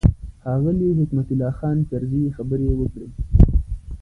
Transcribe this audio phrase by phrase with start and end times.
[0.41, 3.07] ښاغلي حکمت الله خان کرزي خبرې وکړې.